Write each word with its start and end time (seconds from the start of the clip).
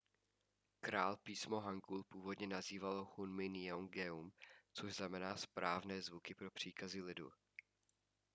král 0.81 1.17
písmo 1.17 1.59
hangul 1.59 2.03
původně 2.03 2.47
nazýval 2.47 3.07
hunmin 3.15 3.55
jeongeum 3.55 4.31
což 4.73 4.95
znamená 4.95 5.37
správné 5.37 6.01
zvuky 6.01 6.33
pro 6.35 6.51
příkazy 6.51 7.01
lidu 7.01 7.31